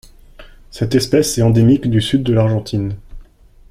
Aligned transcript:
Cette 0.71 0.95
espèce 0.95 1.37
est 1.37 1.43
endémique 1.43 1.87
du 1.87 2.01
Sud 2.01 2.23
de 2.23 2.33
l'Argentine. 2.33 2.95